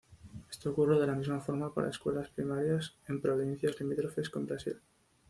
Esto 0.49 0.71
ocurre 0.71 0.99
de 0.99 1.05
la 1.05 1.13
misma 1.13 1.39
forma 1.41 1.75
para 1.75 1.91
escuelas 1.91 2.27
primarias 2.29 2.95
en 3.07 3.21
provincias 3.21 3.79
limítrofes 3.79 4.31
con 4.31 4.47
Brasil. 4.47 4.79